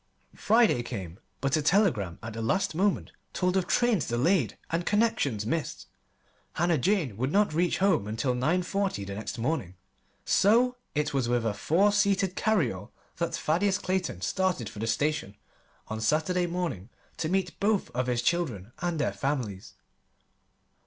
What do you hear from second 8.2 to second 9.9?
nine forty the next morning.